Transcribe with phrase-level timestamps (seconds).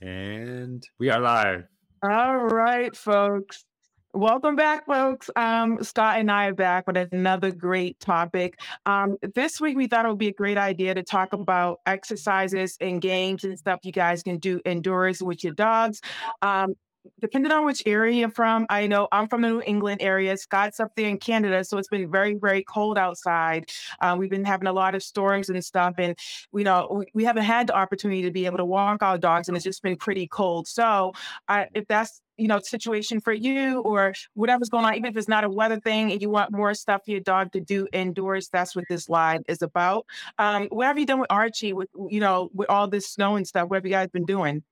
[0.00, 1.64] And we are live.
[2.02, 3.64] All right, folks.
[4.12, 5.28] Welcome back, folks.
[5.36, 8.58] Um, Scott and I are back with another great topic.
[8.86, 12.78] Um, this week, we thought it would be a great idea to talk about exercises
[12.80, 16.00] and games and stuff you guys can do indoors with your dogs.
[16.40, 16.74] Um,
[17.20, 20.36] depending on which area you're from, I know I'm from the New England area.
[20.36, 23.70] Scott's up there in Canada, so it's been very, very cold outside.
[24.00, 26.16] Uh, we've been having a lot of storms and stuff, and
[26.52, 29.48] you know we, we, haven't had the opportunity to be able to walk our dogs,
[29.48, 30.68] and it's just been pretty cold.
[30.68, 31.12] So,
[31.48, 35.28] uh, if that's you know situation for you or whatever's going on, even if it's
[35.28, 38.48] not a weather thing, and you want more stuff for your dog to do indoors,
[38.52, 40.06] that's what this live is about.
[40.38, 41.72] Um, what have you done with Archie?
[41.72, 44.62] With you know with all this snow and stuff, what have you guys been doing?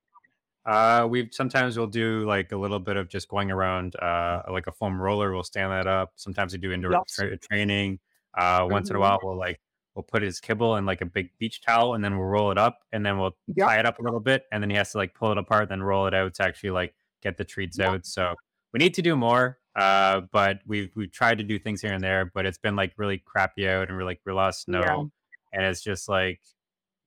[0.65, 4.67] Uh, we sometimes we'll do like a little bit of just going around, uh, like
[4.67, 5.31] a foam roller.
[5.31, 6.13] We'll stand that up.
[6.15, 7.01] Sometimes we do indoor yep.
[7.07, 7.99] tra- training.
[8.37, 8.73] Uh, mm-hmm.
[8.73, 9.03] once in a mm-hmm.
[9.03, 9.59] while, we'll like
[9.93, 12.57] we'll put his kibble in like a big beach towel, and then we'll roll it
[12.57, 13.67] up, and then we'll yep.
[13.67, 15.69] tie it up a little bit, and then he has to like pull it apart,
[15.69, 17.89] then roll it out to actually like get the treats yep.
[17.89, 18.05] out.
[18.05, 18.33] So
[18.73, 19.59] we need to do more.
[19.75, 22.93] Uh, but we've we've tried to do things here and there, but it's been like
[22.97, 25.59] really crappy out and we're like we're lost snow, yeah.
[25.59, 26.39] and it's just like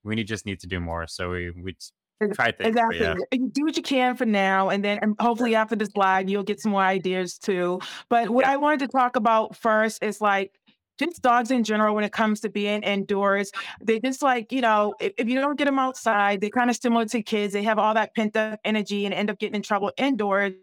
[0.04, 1.06] we need just need to do more.
[1.06, 1.76] So we we
[2.20, 2.66] Exactly.
[3.00, 3.14] Yeah.
[3.52, 6.72] Do what you can for now, and then hopefully after this live, you'll get some
[6.72, 7.80] more ideas too.
[8.08, 8.52] But what yeah.
[8.52, 10.52] I wanted to talk about first is like
[10.98, 13.52] just dogs in general when it comes to being indoors.
[13.80, 16.76] They just like, you know, if, if you don't get them outside, they're kind of
[16.76, 17.52] similar to kids.
[17.52, 20.54] They have all that pent up energy and end up getting in trouble indoors.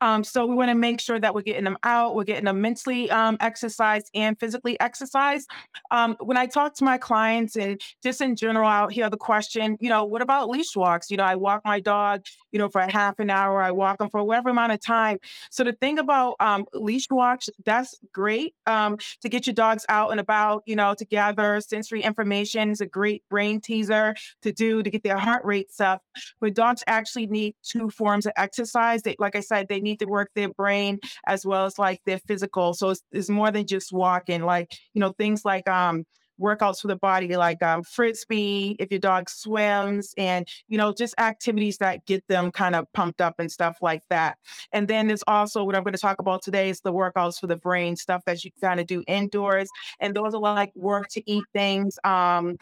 [0.00, 2.60] Um, so we want to make sure that we're getting them out, we're getting them
[2.60, 5.48] mentally um, exercised and physically exercised.
[5.90, 9.76] Um, when I talk to my clients and just in general out hear the question,
[9.80, 11.10] you know, what about leash walks?
[11.10, 13.98] You know, I walk my dog, you know, for a half an hour, I walk
[13.98, 15.18] them for whatever amount of time.
[15.50, 20.10] So the thing about um, leash walks, that's great um, to get your dogs out
[20.10, 22.70] and about, you know, to gather sensory information.
[22.70, 26.02] It's a great brain teaser to do to get their heart rate up.
[26.40, 29.02] But dogs actually need two forms of exercise.
[29.02, 32.18] They, like I said, they need to work their brain as well as like their
[32.18, 32.74] physical.
[32.74, 36.04] So it's, it's more than just walking, like, you know, things like um,
[36.40, 41.14] workouts for the body, like um, frisbee, if your dog swims, and you know, just
[41.18, 44.38] activities that get them kind of pumped up and stuff like that.
[44.72, 47.46] And then there's also what I'm going to talk about today is the workouts for
[47.46, 49.68] the brain, stuff that you kind of do indoors,
[50.00, 51.98] and those are like work to eat things.
[52.04, 52.56] Um,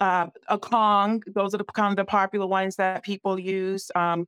[0.00, 3.90] uh, a Kong, those are the kind of the popular ones that people use.
[3.94, 4.26] Um,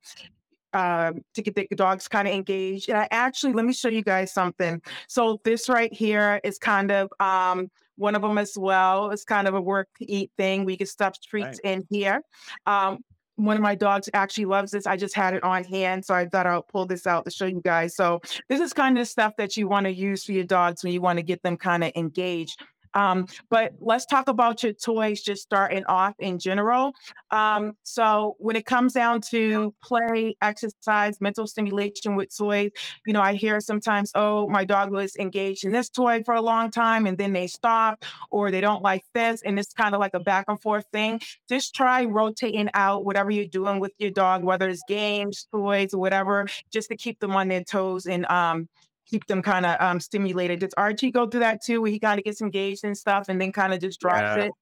[0.73, 2.89] um, to get the dogs kind of engaged.
[2.89, 4.81] And I actually, let me show you guys something.
[5.09, 9.11] So this right here is kind of um, one of them as well.
[9.11, 10.65] It's kind of a work to eat thing.
[10.65, 11.73] We can stuff treats right.
[11.73, 12.23] in here.
[12.67, 12.99] Um,
[13.37, 14.87] one of my dogs actually loves this.
[14.87, 17.47] I just had it on hand, so I thought I'll pull this out to show
[17.47, 17.97] you guys.
[17.97, 20.93] So this is kind of stuff that you want to use for your dogs when
[20.93, 22.63] you want to get them kind of engaged.
[22.95, 26.93] Um, but let's talk about your toys just starting off in general.
[27.31, 32.71] Um, so when it comes down to play, exercise, mental stimulation with toys,
[33.07, 36.43] you know, I hear sometimes, oh, my dog was engaged in this toy for a
[36.43, 39.43] long time and then they stop or they don't like this.
[39.43, 41.21] And it's kind of like a back and forth thing.
[41.49, 46.01] Just try rotating out whatever you're doing with your dog, whether it's games, toys, or
[46.01, 48.69] whatever, just to keep them on their toes and um,
[49.13, 50.61] keep them kind of um, stimulated.
[50.61, 53.41] Does Archie go through that too, where he kind of gets engaged and stuff, and
[53.41, 54.45] then kind of just drops yeah.
[54.45, 54.53] it?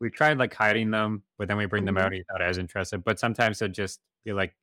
[0.00, 1.94] We tried like hiding them, but then we bring mm-hmm.
[1.94, 2.12] them out.
[2.12, 3.04] He's not as interested.
[3.04, 4.54] But sometimes he'll just be like,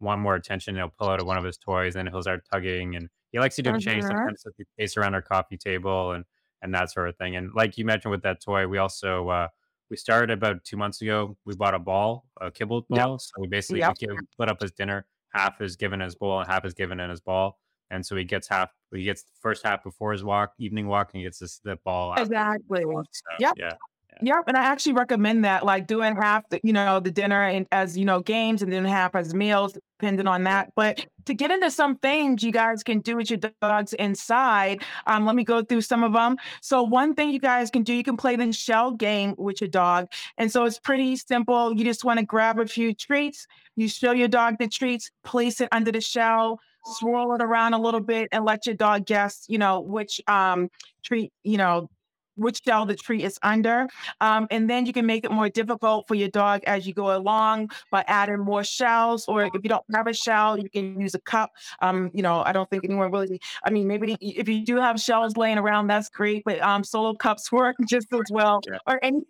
[0.00, 0.76] want more attention.
[0.76, 2.96] He'll pull out of one of his toys and he'll start tugging.
[2.96, 4.04] And he likes to do a change.
[4.04, 4.12] Uh-huh.
[4.12, 6.24] Sometimes he pace around our coffee table and
[6.60, 7.36] and that sort of thing.
[7.36, 9.48] And like you mentioned with that toy, we also uh,
[9.88, 11.36] we started about two months ago.
[11.44, 13.12] We bought a ball, a kibble ball.
[13.12, 13.20] Yep.
[13.20, 13.94] So we basically yep.
[14.00, 15.06] we give, split up his dinner.
[15.32, 17.58] Half is given his bowl and half is given in his ball
[17.92, 18.70] and so he gets half.
[18.92, 21.76] He gets the first half before his walk, evening walk, and he gets this the
[21.84, 22.14] ball.
[22.14, 22.82] Exactly.
[22.82, 23.02] So,
[23.38, 23.54] yep.
[23.56, 23.74] Yeah.
[24.20, 27.66] Yep, and I actually recommend that, like doing half, the, you know, the dinner and
[27.72, 30.70] as you know games, and then half as meals, depending on that.
[30.76, 35.24] But to get into some things you guys can do with your dogs inside, um,
[35.24, 36.36] let me go through some of them.
[36.60, 39.68] So one thing you guys can do, you can play the shell game with your
[39.68, 41.74] dog, and so it's pretty simple.
[41.74, 45.60] You just want to grab a few treats, you show your dog the treats, place
[45.60, 49.44] it under the shell swirl it around a little bit and let your dog guess,
[49.48, 50.68] you know, which um,
[51.02, 51.88] treat, you know,
[52.36, 53.86] which shell the tree is under.
[54.20, 57.16] Um, and then you can make it more difficult for your dog as you go
[57.16, 59.26] along by adding more shells.
[59.28, 61.50] Or if you don't have a shell, you can use a cup.
[61.80, 65.00] Um, you know, I don't think anyone really, I mean, maybe if you do have
[65.00, 66.42] shells laying around, that's great.
[66.44, 68.60] But um, solo cups work just as well.
[68.66, 68.78] Yeah.
[68.86, 69.26] Or anything.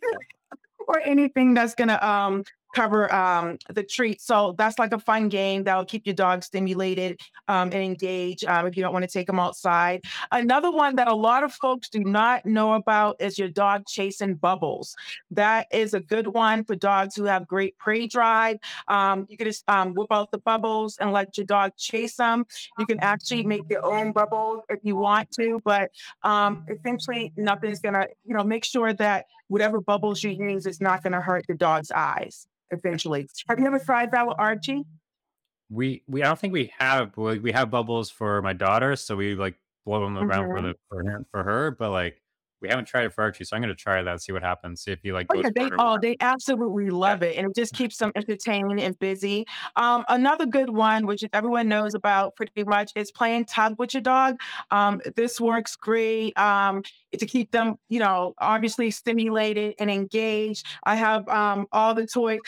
[0.88, 4.20] Or anything that's gonna um cover um, the treat.
[4.20, 8.66] So that's like a fun game that'll keep your dog stimulated um, and engaged um,
[8.66, 10.02] if you don't want to take them outside.
[10.30, 14.34] Another one that a lot of folks do not know about is your dog chasing
[14.34, 14.94] bubbles.
[15.30, 18.58] That is a good one for dogs who have great prey drive.
[18.88, 22.46] Um, you can just um, whip out the bubbles and let your dog chase them.
[22.78, 25.90] You can actually make your own bubbles if you want to, but
[26.22, 31.02] um, essentially nothing's gonna, you know, make sure that whatever bubbles you use is not
[31.02, 32.46] gonna hurt the dog's eyes.
[32.70, 34.82] Eventually, have you ever tried that with Archie?
[35.68, 39.14] We we I don't think we have we, we have bubbles for my daughter, so
[39.14, 39.54] we like
[39.84, 40.62] blow them around for Mhm.
[40.62, 42.21] the for her, for her, but like
[42.62, 44.92] we haven't tried it for Archie, so I'm gonna try that, see what happens, see
[44.92, 47.96] if he like Oh yeah, they oh they absolutely love it, and it just keeps
[47.98, 49.46] them entertained and busy.
[49.76, 54.02] Um, another good one, which everyone knows about pretty much, is playing tug with your
[54.02, 54.36] dog.
[54.70, 56.82] Um, this works great um,
[57.18, 60.66] to keep them, you know, obviously stimulated and engaged.
[60.84, 62.38] I have um, all the toys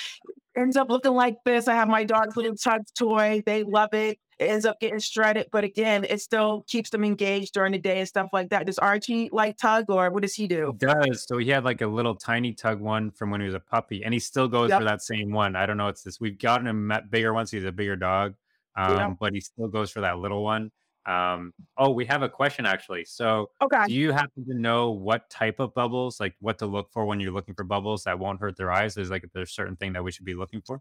[0.56, 1.68] ends up looking like this.
[1.68, 3.42] I have my dog's little tug toy.
[3.44, 4.18] They love it.
[4.38, 8.00] It ends up getting shredded, but again, it still keeps them engaged during the day
[8.00, 8.66] and stuff like that.
[8.66, 10.72] Does Archie like tug, or what does he do?
[10.72, 10.92] He do?
[10.92, 11.24] does.
[11.28, 14.04] So he had like a little tiny tug one from when he was a puppy,
[14.04, 15.54] and he still goes for that same one.
[15.54, 15.86] I don't know.
[15.86, 16.20] It's this.
[16.20, 17.52] We've gotten him bigger ones.
[17.52, 18.34] He's a bigger dog,
[18.76, 18.88] yep.
[18.88, 20.72] um, but he still goes for that little one.
[21.06, 23.04] Um, oh, we have a question actually.
[23.04, 23.84] So, Okay.
[23.86, 27.20] do you happen to know what type of bubbles, like what to look for when
[27.20, 28.96] you're looking for bubbles that won't hurt their eyes?
[28.96, 30.80] Is like there's certain thing that we should be looking for.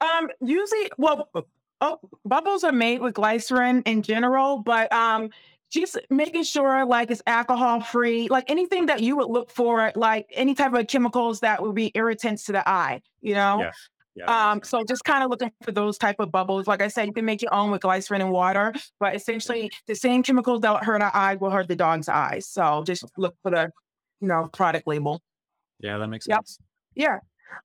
[0.00, 1.42] Um, usually, well, uh,
[1.80, 5.30] oh, bubbles are made with glycerin in general, but um,
[5.70, 10.26] just making sure like it's alcohol free, like anything that you would look for, like
[10.32, 13.60] any type of chemicals that would be irritants to the eye, you know.
[13.60, 13.72] Yeah,
[14.14, 16.66] yeah, Um, so just kind of looking for those type of bubbles.
[16.66, 19.94] Like I said, you can make your own with glycerin and water, but essentially the
[19.94, 22.46] same chemicals that hurt our eye will hurt the dog's eyes.
[22.46, 23.70] So just look for the,
[24.20, 25.22] you know, product label.
[25.78, 26.38] yeah, that makes Yep.
[26.38, 26.58] sense.
[26.94, 27.18] Yeah.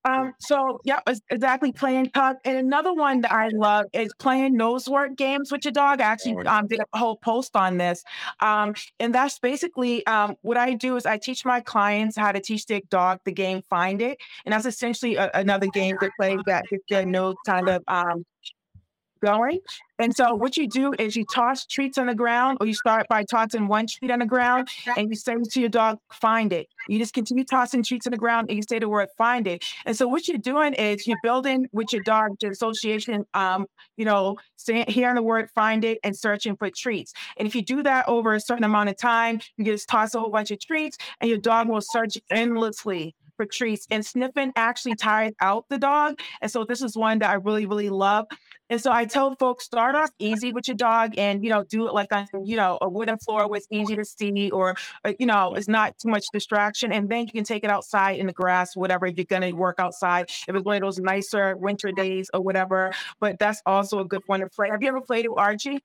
[0.03, 0.99] Um, so yeah,
[1.29, 2.37] exactly playing tug.
[2.45, 6.01] And another one that I love is playing nose work games with your dog.
[6.01, 8.03] I actually Oh, um, did a whole post on this.
[8.39, 12.39] Um, and that's basically um, what I do is I teach my clients how to
[12.39, 14.17] teach their dog the game Find It.
[14.45, 18.25] And that's essentially a, another game they play that gets their nose kind of um,
[19.25, 19.59] going.
[19.97, 23.07] And so what you do is you toss treats on the ground, or you start
[23.09, 24.67] by tossing one treat on the ground,
[24.97, 28.17] and you say to your dog, "Find it." You just continue tossing treats on the
[28.17, 31.23] ground, and you say the word "find it." And so what you're doing is you're
[31.23, 33.25] building with your dog the association.
[33.33, 33.65] Um,
[33.97, 37.13] you know, saying hearing the word "find it" and searching for treats.
[37.37, 40.19] And if you do that over a certain amount of time, you just toss a
[40.19, 43.87] whole bunch of treats, and your dog will search endlessly treats.
[43.91, 46.19] And sniffing actually tires out the dog.
[46.41, 48.27] And so this is one that I really, really love.
[48.69, 51.87] And so I tell folks start off easy with your dog and you know do
[51.87, 55.13] it like on you know a wooden floor where it's easy to see or uh,
[55.19, 58.25] you know it's not too much distraction and then you can take it outside in
[58.25, 61.55] the grass whatever if you're going to work outside if it's one of those nicer
[61.57, 65.01] winter days or whatever but that's also a good one to play have you ever
[65.01, 65.79] played with Archie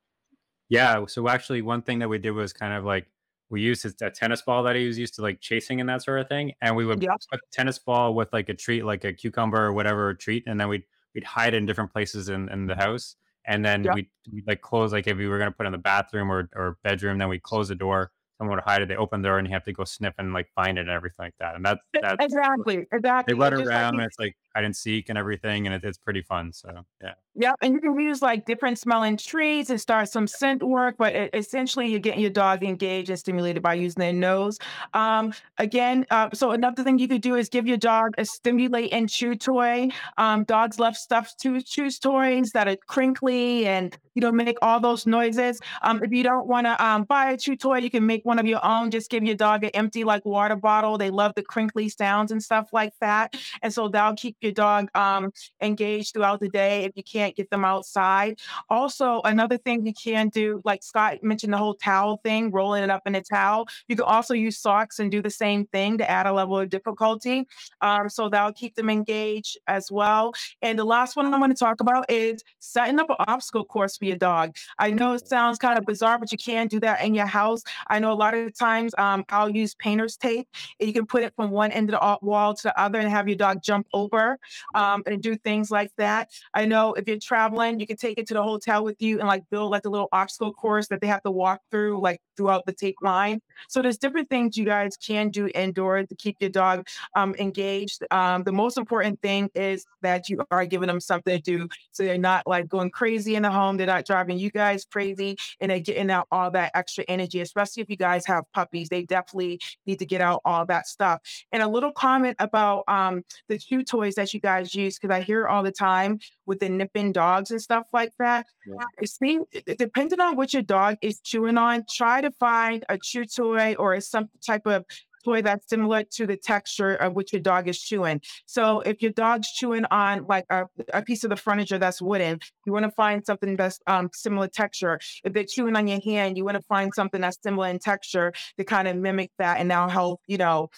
[0.71, 1.05] Yeah.
[1.09, 3.07] So actually, one thing that we did was kind of like
[3.51, 6.03] we used his, a tennis ball that he was used to like chasing and that
[6.03, 9.05] sort of thing, and we would yep put tennis ball with like a treat, like
[9.05, 12.49] a cucumber or whatever treat, and then we'd we'd hide it in different places in,
[12.51, 15.51] in the house, and then yep we'd, we'd like close like if we were gonna
[15.51, 18.13] put it in the bathroom or or bedroom, then we'd close the door.
[18.39, 18.89] Someone would hide it.
[18.89, 20.91] They open the door and you have to go sniff and like find it and
[20.91, 21.57] everything like that.
[21.57, 23.35] And that's that's exactly exactly.
[23.35, 25.85] they run just like around and it's like hide and seek and everything, and it,
[25.85, 26.53] it's pretty fun.
[26.53, 27.15] So yeah.
[27.37, 31.15] Yep, and you can use like different smelling trees and start some scent work, but
[31.15, 34.59] e- essentially you're getting your dog engaged and stimulated by using their nose.
[34.95, 38.93] Um, again, uh, so another thing you could do is give your dog a stimulate
[38.93, 39.91] and chew toy.
[40.19, 44.81] Um, dogs love stuffed chew chew toys that are crinkly and you know make all
[44.81, 45.61] those noises.
[45.83, 48.41] Um, if you don't want to um, buy a chew toy, you can make one
[48.41, 48.91] of your own.
[48.91, 50.99] Just give your dog an empty like water bottle.
[50.99, 54.89] They love the crinkly sounds and stuff like that, and so that'll keep your dog
[54.95, 58.39] um, engaged throughout the day if you can't get them outside.
[58.69, 62.91] Also, another thing you can do, like Scott mentioned the whole towel thing, rolling it
[62.91, 63.67] up in a towel.
[63.89, 66.69] You can also use socks and do the same thing to add a level of
[66.69, 67.47] difficulty.
[67.81, 70.33] Um, so that'll keep them engaged as well.
[70.63, 73.97] And the last one I'm going to talk about is setting up an obstacle course
[73.97, 74.57] for your dog.
[74.79, 77.63] I know it sounds kind of bizarre, but you can do that in your house.
[77.89, 81.23] I know a lot of times um, I'll use painter's tape and you can put
[81.23, 83.87] it from one end of the wall to the other and have your dog jump
[83.93, 84.30] over
[84.75, 86.31] um, and do things like that.
[86.55, 89.29] I know if you're traveling, you can take it to the hotel with you and
[89.29, 92.65] like build like a little obstacle course that they have to walk through like throughout
[92.67, 93.41] the tape line.
[93.69, 98.03] So there's different things you guys can do indoors to keep your dog um, engaged.
[98.11, 102.05] Um, the most important thing is that you are giving them something to do so
[102.05, 103.77] they're not like going crazy in the home.
[103.77, 107.83] They're not driving you guys crazy and they're getting out all that extra energy, especially
[107.83, 108.89] if you guys have puppies.
[108.89, 111.21] They definitely need to get out all that stuff.
[111.53, 114.99] And a little comment about um, the chew toys that you guys use?
[114.99, 118.47] Because I hear all the time with the nipping dogs and stuff like that.
[118.67, 119.07] Yeah.
[119.07, 119.47] Seems
[119.79, 124.01] depending on what your dog is chewing on, try to find a chew toy or
[124.01, 124.85] some type of
[125.25, 128.21] toy that's similar to the texture of what your dog is chewing.
[128.47, 132.41] So if your dog's chewing on like a, a piece of the furniture that's wooden,
[132.67, 134.99] you want to find something that's um, similar texture.
[135.25, 138.33] If they're chewing on your hand, you want to find something that's similar in texture
[138.59, 140.71] to kind of mimic that and now help, you know,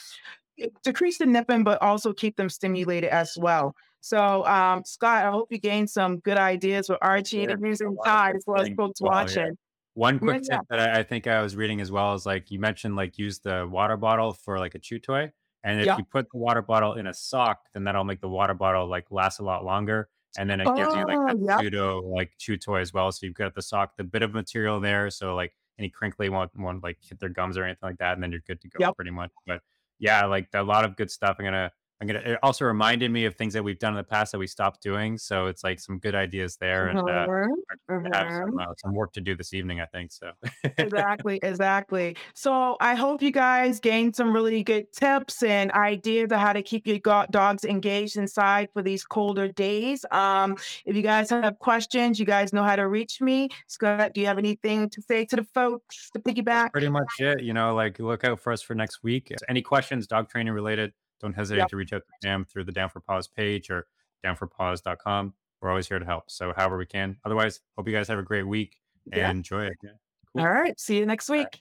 [0.85, 3.75] decrease the nipping, but also keep them stimulated as well.
[4.01, 8.05] So, um, Scott, I hope you gained some good ideas with Archie and using A
[8.05, 9.23] Tide as well as folks well, yeah.
[9.23, 9.59] watching.
[9.95, 10.59] One quick yeah.
[10.59, 13.19] tip that I, I think I was reading as well is like you mentioned, like
[13.19, 15.31] use the water bottle for like a chew toy.
[15.65, 15.99] And if Yeah.
[15.99, 19.11] you put the water bottle in a sock, then that'll make the water bottle like
[19.11, 20.09] last a lot longer.
[20.39, 21.61] And then it gives you like a that yep.
[21.61, 23.13] pseudo like chew toy as well.
[23.13, 25.11] So you've got the sock, the bit of material there.
[25.11, 28.15] So like any crinkly won't, won't like hit their gums or anything like that.
[28.15, 28.97] And then you're good to go Yep.
[28.97, 29.31] pretty much.
[29.47, 29.61] But
[30.03, 31.37] yeah, like a lot of good stuff.
[31.39, 34.03] I'm gonna I'm gonna it also reminded me of things that we've done in the
[34.03, 35.17] past that we stopped doing.
[35.19, 37.29] So it's like some good ideas there and uh
[37.91, 40.13] Mhm, have some uh, some work to do this evening, I think.
[40.13, 40.33] So
[40.79, 42.17] Exactly, exactly.
[42.35, 46.63] So I hope you guys gained some really good tips and ideas of how to
[46.63, 46.99] keep your
[47.31, 50.05] dogs engaged inside for these colder days.
[50.11, 53.49] Um, if you guys have questions, you guys know how to reach me.
[53.69, 56.73] Scott, do you have anything to say to the folks to that's piggyback?
[56.73, 57.43] pretty much it.
[57.43, 59.33] You know, like look out for us for next week.
[59.49, 60.93] Any questions, dog training related,
[61.23, 61.69] don't hesitate Yep.
[61.69, 63.87] to reach out to Sam through the Down for Paws page or
[64.25, 65.35] downforpaws.com.
[65.61, 66.31] We're always here to help.
[66.31, 67.17] So however we can.
[67.25, 68.77] Otherwise, hope you guys have a great week
[69.07, 69.29] Yeah.
[69.31, 69.77] and enjoy it.
[69.83, 69.91] Yeah.
[70.33, 70.43] Cool.
[70.43, 70.79] All right.
[70.79, 71.61] See you next week.